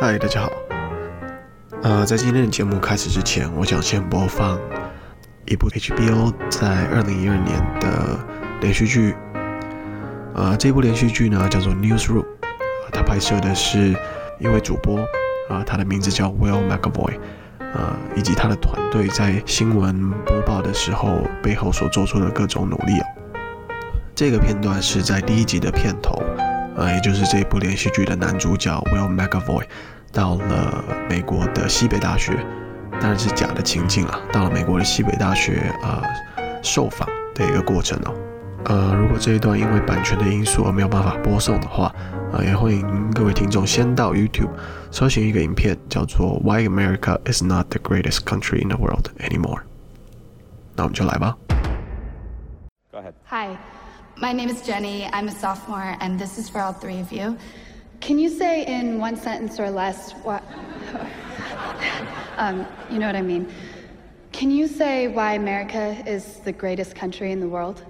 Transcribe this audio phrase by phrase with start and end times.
[0.00, 0.52] 嗨，大家好。
[1.82, 4.56] 呃，在今天的节目开始之前，我想先播放
[5.44, 8.16] 一部 HBO 在二零一二年的
[8.60, 9.16] 连续剧。
[10.34, 12.22] 呃，这部连续剧呢叫做《Newsroom》，
[12.92, 13.92] 它拍摄的是
[14.38, 15.00] 一位主播，
[15.48, 17.18] 啊、呃，他的名字叫 Will McAvoy，
[17.58, 22.92] 呃，以及他的团队在新闻播报的时候背后所做出的各种努力。
[24.14, 26.22] 这个片段是在第一集的片头。
[26.76, 29.64] 呃，也就是这部连续剧的男主角 Will McAvoy
[30.12, 32.32] 到了美国的西北大学，
[32.92, 34.20] 当然是假的情境了。
[34.32, 36.02] 到了美国的西北大学，呃，
[36.62, 38.14] 受访的一个过程哦。
[38.64, 41.94] 呃，如果这一段因为版权的因素而没有办法播送的话，
[42.32, 44.50] 呃，也欢迎各位听众先到 YouTube
[44.90, 49.60] 搜寻一个影片，叫做 Why America is not the greatest country in the world anymore。
[50.74, 51.36] 那我们就来吧。
[52.90, 53.12] Go ahead.
[53.30, 53.56] Hi.
[54.20, 55.08] My name is Jenny.
[55.12, 57.36] I'm a sophomore, and this is for all three of you.
[58.00, 60.42] Can you say in one sentence or less what?
[62.36, 63.52] um, you know what I mean.
[64.32, 67.84] Can you say why America is the greatest country in the world?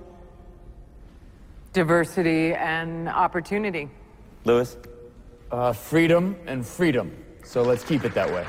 [1.72, 3.90] Diversity and opportunity.
[4.44, 4.76] Lewis?
[5.50, 7.14] Uh, freedom and freedom.
[7.44, 8.46] So let's keep it that way.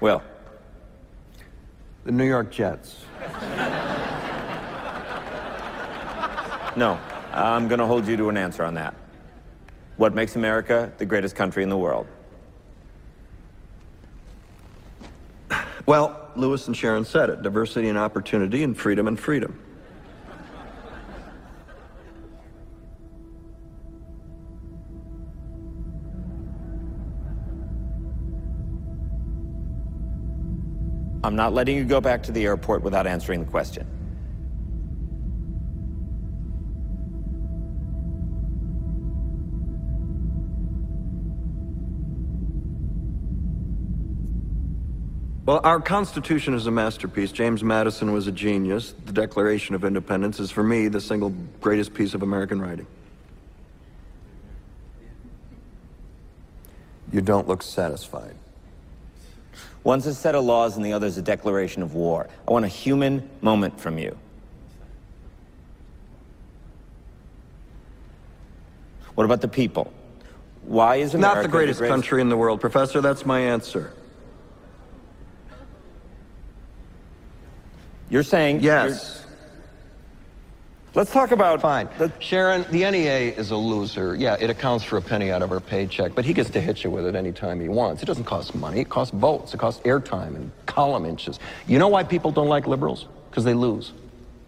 [0.00, 0.22] Well,
[2.04, 3.04] The New York Jets.
[6.76, 6.98] No,
[7.32, 8.94] I'm going to hold you to an answer on that.
[10.00, 12.06] What makes America the greatest country in the world?
[15.84, 19.60] Well, Lewis and Sharon said it diversity and opportunity, and freedom and freedom.
[31.22, 33.99] I'm not letting you go back to the airport without answering the question.
[45.50, 47.32] Well, our Constitution is a masterpiece.
[47.32, 48.94] James Madison was a genius.
[49.06, 51.30] The Declaration of Independence is, for me, the single
[51.60, 52.86] greatest piece of American writing.
[57.12, 58.36] You don't look satisfied.
[59.82, 62.28] One's a set of laws and the other's a declaration of war.
[62.46, 64.16] I want a human moment from you.
[69.16, 69.92] What about the people?
[70.62, 73.00] Why is America Not the greatest, the greatest country in the world, Professor.
[73.00, 73.92] That's my answer.
[78.10, 78.88] You're saying Yes.
[78.88, 79.16] you're-
[80.92, 81.88] Let's talk about Fine.
[81.98, 84.16] the- Sharon, the NEA is a loser.
[84.16, 86.82] Yeah, it accounts for a penny out of our paycheck, but he gets to hit
[86.82, 88.02] you with it anytime he wants.
[88.02, 91.38] It doesn't cost money, it costs votes, it costs airtime and column inches.
[91.68, 93.06] You know why people don't like liberals?
[93.30, 93.92] Because they lose.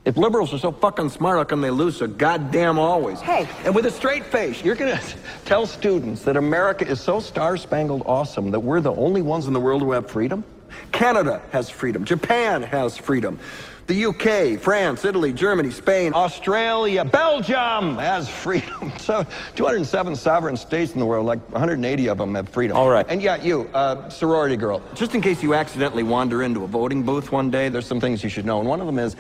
[0.05, 3.21] If liberals are so fucking smart, how come they lose so goddamn always?
[3.21, 4.99] Hey, and with a straight face, you're gonna
[5.45, 9.53] tell students that America is so star spangled awesome that we're the only ones in
[9.53, 10.43] the world who have freedom?
[10.93, 12.05] Canada has freedom.
[12.05, 13.39] Japan has freedom.
[13.89, 16.13] The UK, France, Italy, Germany, Spain.
[16.15, 18.93] Australia, Belgium has freedom.
[19.03, 22.77] So 207 sovereign states in the world, like 180 of them have freedom.
[22.77, 23.05] All right.
[23.09, 27.03] And yeah, you, uh, sorority girl, Just in case you accidentally wander into a voting
[27.03, 28.61] booth one day, there's some things you should know.
[28.61, 29.17] And one of them is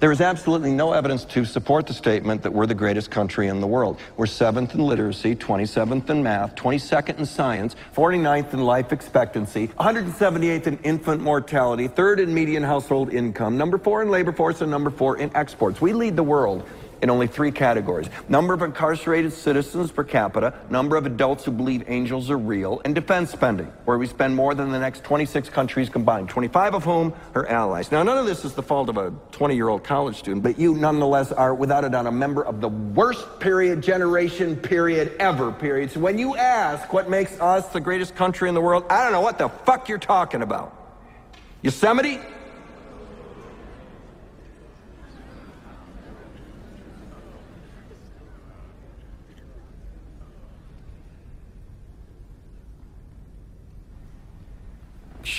[0.00, 3.60] there is absolutely no evidence to support the statement that we're the greatest country in
[3.60, 4.00] the world.
[4.16, 10.66] We're seventh in literacy, 27th in math, 22nd in science, 49th in life expectancy, 178th
[10.66, 14.90] in infant mortality, third in median household income, number four in labor force, and number
[14.90, 15.82] four in exports.
[15.82, 16.66] We lead the world
[17.02, 21.84] in only three categories number of incarcerated citizens per capita, number of adults who believe
[21.88, 25.88] angels are real, and defense spending, where we spend more than the next 26 countries
[25.88, 27.90] combined, 25 of whom are allies.
[27.90, 30.58] Now, none of this is the fault of a 20 year old college student, but
[30.58, 35.52] you nonetheless are, without a doubt, a member of the worst period, generation, period, ever,
[35.52, 35.90] period.
[35.90, 39.12] So when you ask what makes us the greatest country in the world, I don't
[39.12, 40.76] know what the fuck you're talking about.
[41.62, 42.20] Yosemite?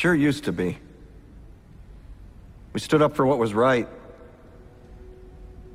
[0.02, 0.80] Sure used to be.
[2.74, 3.88] We stood up for what was right.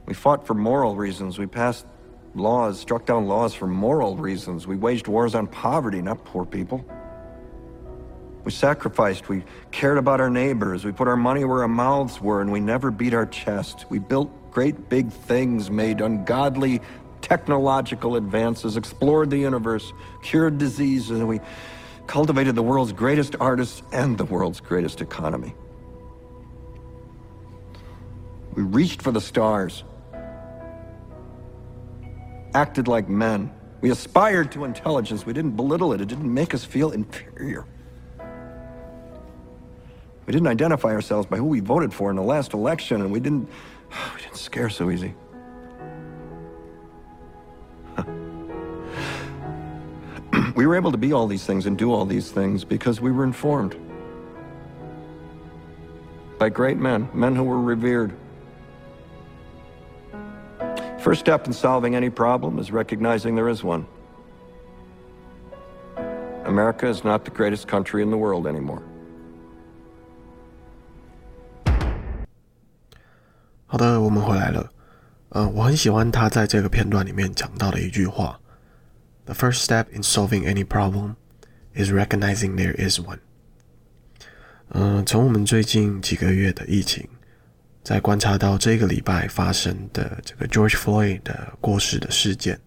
[0.04, 1.38] We fought for moral reasons.
[1.38, 1.86] We passed
[2.34, 4.66] laws, struck down laws for moral reasons.
[4.66, 6.84] We waged wars on poverty, not poor people.
[8.42, 9.28] We sacrificed.
[9.28, 10.84] We cared about our neighbors.
[10.84, 13.86] We put our money where our mouths were, and we never beat our chest.
[13.90, 16.80] We built great big things, made ungodly
[17.22, 19.92] technological advances, explored the universe,
[20.24, 21.38] cured diseases, and we
[22.06, 25.54] cultivated the world's greatest artists and the world's greatest economy.
[28.54, 29.84] We reached for the stars,
[32.54, 33.52] acted like men.
[33.82, 35.26] We aspired to intelligence.
[35.26, 36.00] We didn't belittle it.
[36.00, 37.66] It didn't make us feel inferior.
[40.26, 43.20] We didn't identify ourselves by who we voted for in the last election, and we
[43.20, 43.48] didn't
[44.14, 45.14] we didn't scare so easy.
[50.65, 53.11] we were able to be all these things and do all these things because we
[53.11, 53.75] were informed
[56.39, 58.11] by great men, men who were revered.
[60.99, 63.85] First step in solving any problem is recognizing there is one.
[66.45, 68.81] America is not the greatest country in the world anymore.
[73.67, 74.69] 好的，我们回来了。
[75.29, 78.37] 嗯，我很喜欢他在这个片段里面讲到的一句话
[79.26, 81.16] ：“The first step in solving any problem
[81.74, 83.18] is recognizing there is one。”
[84.72, 87.06] 嗯，从我们最近几个月的疫情，
[87.84, 92.58] 在观察到这个礼拜发生的这个 George Floyd 的过世的事件，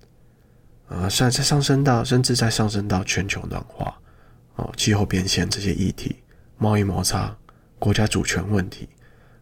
[0.88, 4.00] 呃，甚至上升到甚至在上升到全球暖化、
[4.56, 6.18] 哦，气候变迁这些议题、
[6.58, 7.36] 贸易摩擦、
[7.80, 8.88] 国家主权问题、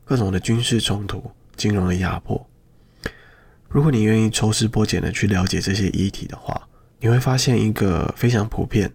[0.05, 1.31] 各种的军事冲突。
[1.57, 2.47] 金融的压迫。
[3.67, 6.66] 如果你愿意抽丝剥茧的去了解这些议题的话，
[6.99, 8.91] 你会发现一个非常普遍，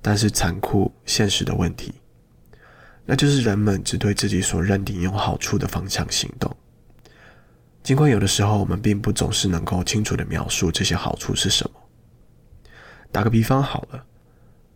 [0.00, 1.92] 但是残酷现实的问题，
[3.04, 6.56] 那就是人们只对自己所认定有好处的方向行动。
[7.82, 11.80] 尽管有的时候我们并不总是能够清楚的描述这些好处是什么。
[13.10, 14.04] 打个比方好了，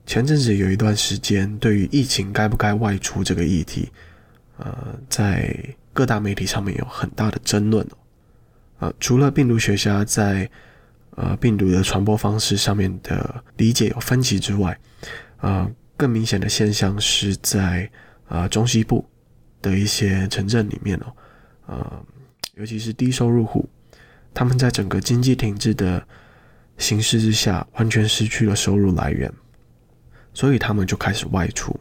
[0.04, 3.90] 前阵子有一段时间，对于疫情该不该外出这个议题，
[4.58, 4.76] 呃，
[5.08, 5.56] 在
[5.92, 7.96] 各大媒体上面有很大的争论哦，
[8.80, 10.50] 呃，除了病毒学家在
[11.16, 14.78] 呃病毒的传播方式上面的理解有分歧之外，
[15.40, 17.90] 呃，更明显的现象是在
[18.28, 19.04] 呃中西部
[19.60, 21.12] 的一些城镇里面哦，
[21.66, 22.04] 呃，
[22.54, 23.68] 尤其是低收入户，
[24.32, 26.06] 他们在整个经济停滞的
[26.78, 29.32] 形势之下，完全失去了收入来源，
[30.32, 31.78] 所以他们就开始外出，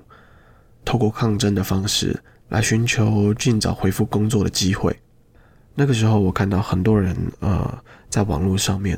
[0.84, 2.20] 透过抗争的方式。
[2.50, 4.96] 来寻求尽早恢复工作的机会。
[5.74, 8.98] 那个时候，我看到很多人呃，在网络上面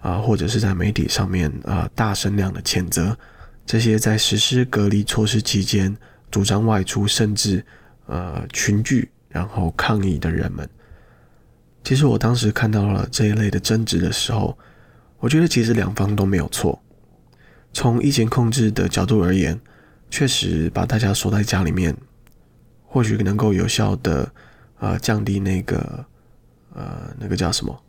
[0.00, 3.16] 啊、或者是在媒体上面啊、大声量的谴责
[3.66, 5.96] 这些在实施隔离措施期间
[6.30, 7.64] 主张外出，甚至
[8.06, 10.68] 呃群聚然后抗议的人们。
[11.84, 14.56] 其实我当时看到了这一类的争执的时候，
[15.18, 16.80] 我觉得其实两方都没有错。
[17.72, 19.58] 从疫情控制的角度而言，
[20.10, 21.96] 确实把大家锁在家里面。
[22.90, 24.32] 或许能够有效的
[24.78, 26.02] 呃降低那个
[26.74, 27.82] 呃那个叫什么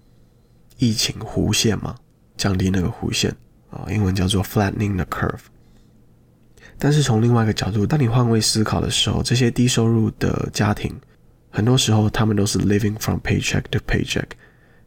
[0.79, 1.95] 疫情弧线嘛，
[2.35, 3.29] 降低那个弧线
[3.69, 5.41] 啊，英文叫做 flattening the curve。
[6.79, 10.95] 但是从另外一个角度，当你换位思考的时候，这些低收入的家庭，
[11.49, 14.25] 很多时候他们都是 living from paycheck to paycheck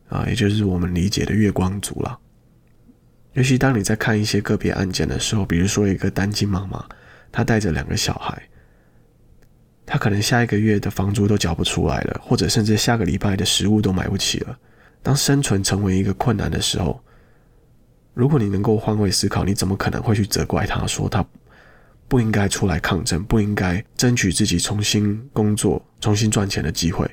[0.09, 2.19] 啊，也就是我们理解的月光族了。
[3.35, 6.85] 尤其当你在看一些个别案件的时候，比如说一个单亲妈妈，
[7.31, 8.43] 她带着两个小孩。
[9.85, 14.57] 他可能下一个月的房租都缴不出来了，或者甚至下个礼拜的食物都买不起了。
[15.02, 17.02] 当生存成为一个困难的时候，
[18.14, 21.25] 如果你能够换位思考，你怎么可能会去责怪他说他
[22.09, 27.11] 不应该出来抗争，不应该争取自己重新工作、重新赚钱的机会？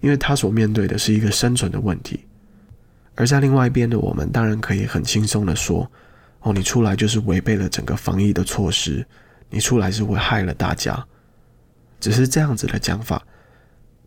[0.00, 2.20] 因为他所面对的是一个生存的问题。
[3.16, 5.90] 而在另外一边的我们，当然可以很轻松的说
[6.40, 9.04] ：“哦，你出来就是违背了整个防疫的措施，
[9.50, 11.04] 你出来是会害了大家。”
[12.00, 13.22] 只是这样子的讲法，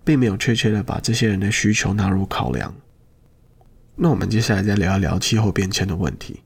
[0.04, 2.74] 并没有确切的把这些人的需求纳入考量。
[3.96, 6.42] 那我们接下来再聊一聊气候变迁的问题。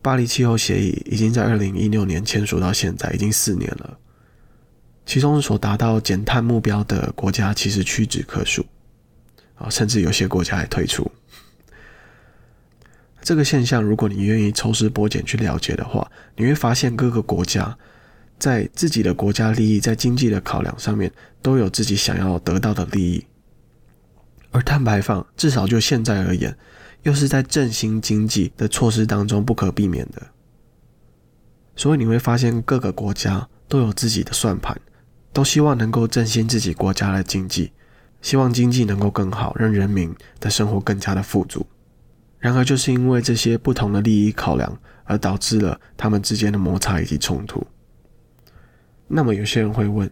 [0.00, 3.98] 巴黎气候协议已经在二零一六年签署到现在，已经四年了。
[5.04, 8.64] 其中所达到减碳目标的国家其实屈指可数，
[9.56, 11.10] 啊，甚至有些国家还退出。
[13.20, 17.76] 这个现象，如果你愿意抽丝剥茧去了解的话，你会发现各个国家。
[18.38, 21.10] 在自己的国家利益，在经济的考量上面，
[21.42, 23.26] 都有自己想要得到的利益。
[24.50, 26.56] 而碳排放，至少就现在而言，
[27.02, 30.22] 又是在振兴经济的措施当中不可避免的。
[31.76, 34.80] 所以你会发现，各个国家都有自己的算盘，
[35.32, 37.72] 都希望能够振兴自己国家的经济，
[38.20, 41.66] 希望经济能够更好，让人民的生活更加的富足。
[42.38, 47.66] 然而，就是因为这些不同的利益考量，而导致了他们之间的摩擦以及冲突。
[49.06, 50.10] 那么有些人会问，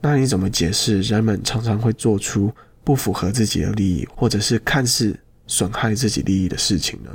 [0.00, 2.52] 那你怎么解释人们常常会做出
[2.82, 7.10] 不符合自己的利益，或者是看似损害自己利益的事情呢？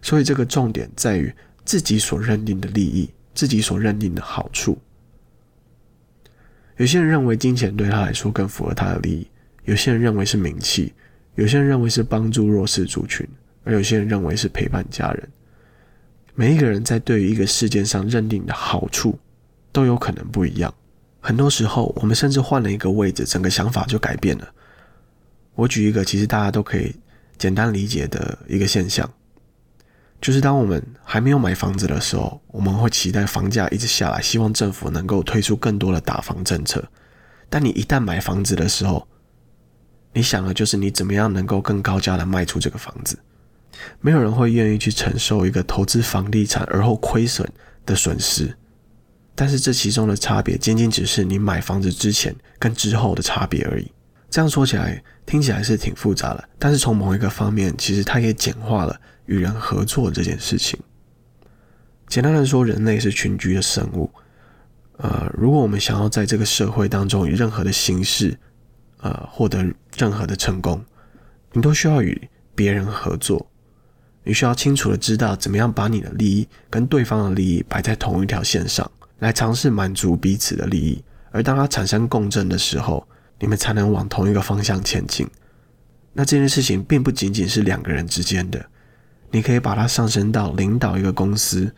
[0.00, 1.32] 所以这个重点在于
[1.64, 4.78] 自己所认定的利益，自己所认定的好处。
[6.76, 9.26] 有些人认为金钱对他来说更符合他的利益，
[9.64, 10.92] 有些人认为是名气，
[11.34, 13.26] 有些人认为是帮助弱势族群，
[13.64, 15.28] 而有些人认为是陪伴家人。
[16.34, 19.18] 每一个人在对于一个事件上认定的好处
[19.72, 20.72] 都有可能不一样。
[21.20, 24.48] 很多时候，我们甚至换了一个位置，整个想法就改变了。
[25.58, 26.94] 我举一个其实大家都可以
[27.36, 29.12] 简单理解的一个现象，
[30.20, 36.88] 就是当我们还没有买房子的时候，我们会期待房价一直下来，希望政府能够推出更多的打房政策。
[37.50, 39.08] 但你一旦买房子的时候，
[40.12, 43.18] 你想的就是你怎么样能够更高价的卖出这个房子。
[44.00, 47.50] 没有人会愿意去承受一个投资房地产而后亏损
[47.84, 48.56] 的损失。
[49.34, 53.90] 但是这其中的差别，仅仅只是你买房子之前跟之后的差别而已。
[54.30, 56.48] 这样说起来，听起来是挺复杂的。
[56.58, 60.78] 但是从某一个方面，其实它也简化了与人合作这件事情。
[62.08, 64.10] 简单的说，人类是群居的生物。
[64.98, 68.38] 呃，如果我们想要在这个社会当中以任何的形式，
[68.98, 69.64] 呃，获得
[69.96, 70.84] 任何的成功，
[71.52, 73.48] 你都需要与别人合作。
[74.24, 78.90] 你需要清楚的知道怎么样把你的利益跟对方的利益摆在同一条线上。
[79.20, 83.06] 来尝试满足彼此的利益，而当它产生共振的时候，
[83.38, 85.28] 你们才能往同一个方向前进。
[86.12, 88.68] 那这件事情并不仅仅是两个人之间的，
[89.30, 91.72] 你可以把它上升到领导一个公司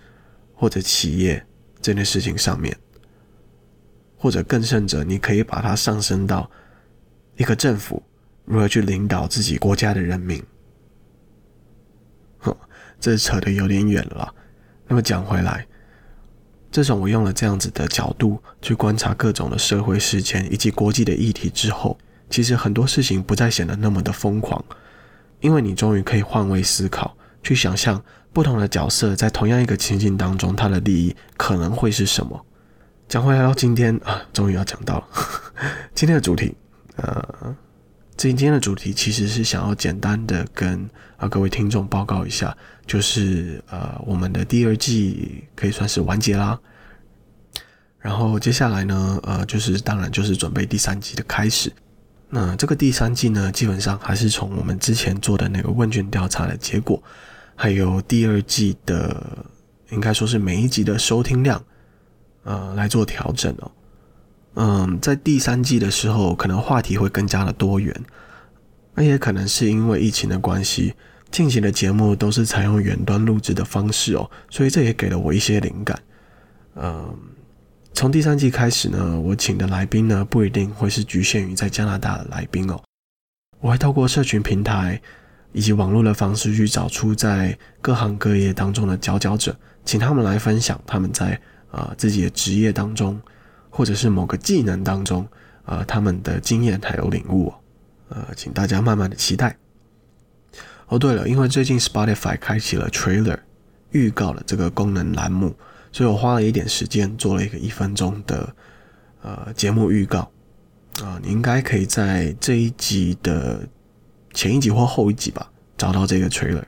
[0.54, 1.44] 或者企业
[1.82, 2.76] 这件事情上面，
[4.16, 6.50] 或者更甚者，你可以把它上升到
[7.36, 8.02] 一个政府
[8.44, 10.42] 如何去领导自己国家的人民。
[12.38, 12.56] 哼，
[12.98, 14.34] 这扯得有点远了。
[14.88, 15.66] 那么讲回来。
[16.70, 21.98] 这种我用了这样子的角度去观察各种的社会事件以及国际的议题之后，
[22.28, 24.64] 其实很多事情不再显得那么的疯狂，
[25.40, 28.00] 因为你终于可以换位思考，去想象
[28.32, 32.46] 不同的角色在同样一个情境当中，他的利益可能会是什么。
[33.08, 35.08] 讲回来到今天啊，终于要讲到了
[35.94, 36.54] 今天的主题，
[36.96, 37.56] 呃。
[38.28, 40.86] 今天的主题其实是想要简单的跟
[41.16, 42.54] 啊各位听众报告一下，
[42.86, 46.60] 就是呃我们的第二季可以算是完结啦。
[47.98, 51.72] 然后接下来呢，呃就是当然就是准备第三季的开始。
[52.28, 57.02] 那这个第三季呢，基本上还是从我们之前做的那个问卷调查的结果，
[57.56, 59.46] 还有第二季的
[59.88, 61.64] 应该说是每一集的收听量，
[62.42, 63.72] 呃来做调整哦。
[64.54, 67.94] 嗯，在第三季的时候，可能话题会更加的多元，
[68.94, 70.94] 那也可能是因为疫情的关系，
[71.30, 75.96] 近期的节目都是采用远端录制的方式哦，所以这也给了我一些灵感。
[76.74, 77.16] 嗯，
[77.94, 82.82] 从第三季开始呢，我请的来宾呢，不一定会是局限于在加拿大的来宾哦，
[83.60, 85.00] 我会透过社群平台
[85.52, 91.40] 以及网络的方式去找出在各行各业当中的佼佼者，请他们来分享他们在
[91.70, 93.20] 啊、自己的职业当中。
[93.70, 95.26] 或者是某个技能当中，
[95.64, 97.54] 呃，他们的经验还有领悟，
[98.08, 99.56] 呃，请大家慢慢的期待。
[100.88, 103.38] 哦，对了，因为最近 Spotify 开启了 Trailer
[103.92, 105.54] 预告的这个功能栏目，
[105.92, 108.54] 所以我花了一点时间做了一个一分钟的
[109.22, 110.18] 呃节目预告，
[110.98, 113.68] 啊、呃，你应该可以在这一集的
[114.34, 115.48] 前一集或后一集吧
[115.78, 116.64] 找到这个 Trailer。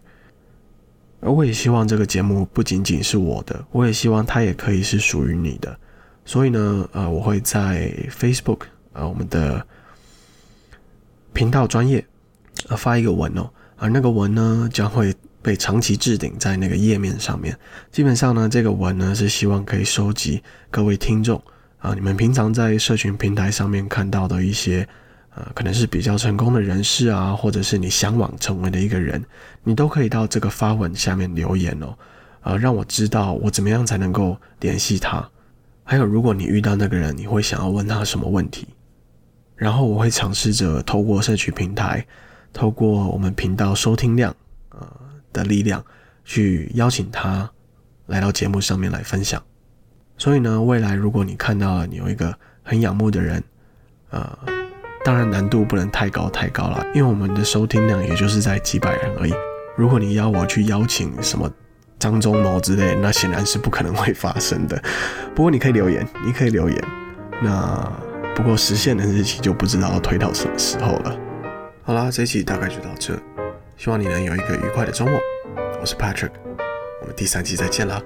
[1.21, 5.77] 而我也希望这个节目不仅仅是我的，我也希望它也可以是属于你的。
[6.25, 8.61] 所以呢，呃，我会在 Facebook，
[8.93, 9.67] 呃，我们的
[11.33, 12.05] 频道专业，
[12.69, 15.13] 呃，发一个文哦，而那个文呢，将会
[15.43, 17.59] 被长期置顶在那个页面上面。
[17.91, 21.43] 基本上呢，这个文呢，是希望可以收集各位听众
[21.79, 24.89] 啊，你们平常在社群平台上面看到的一些，
[25.35, 29.23] 呃，可能是比较成功的人士啊，或者是你向往成为的一个人，
[29.65, 31.99] 你都可以到这个发文下面留言哦，
[32.43, 35.29] 呃，让我知道我怎么样才能够联系他。
[35.85, 38.69] 还有，如果你遇到那个人，你会想要问他什么问题？
[39.57, 42.07] 然后我会尝试着透过社群平台，
[42.53, 44.35] 透过我们频道收听量
[44.71, 44.87] 呃
[45.33, 45.85] 的力量，
[46.25, 47.51] 去邀请他
[48.07, 49.43] 来到节目上面来分享。
[50.17, 53.43] 所以呢，未来如果你看到了你有一个很仰慕的人，
[54.11, 54.39] 呃，
[55.05, 59.33] 当然难度不能太高太高了，因为我们的收听量也就是在几百人而已。
[59.77, 61.53] 如果你要我去邀请什么？
[62.03, 64.77] 张忠谋之类，那显然是不可能会发生的。
[65.37, 66.85] 不过你可以留言，你可以留言。
[67.41, 67.89] 那
[68.35, 71.17] 不过实现的日期就不知道要推到什么时候了。
[71.85, 73.17] 好啦，这期大概就到这，
[73.77, 75.17] 希望你能有一个愉快的周末。
[75.81, 76.33] 我是 Patrick，
[77.03, 78.03] 我们第三期再见啦。